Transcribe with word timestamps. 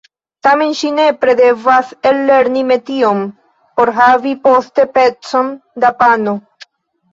Tamen 0.45 0.71
ŝi 0.77 0.89
nepre 0.99 1.35
devas 1.41 1.91
ellerni 2.13 2.65
metion, 2.71 3.21
por 3.77 3.93
havi 4.01 4.35
poste 4.49 4.89
pecon 4.99 5.55
da 5.87 5.95
pano. 6.03 6.39